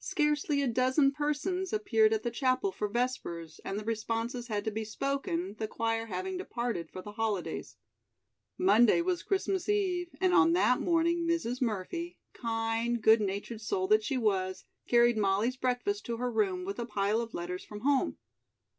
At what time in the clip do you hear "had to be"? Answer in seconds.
4.46-4.86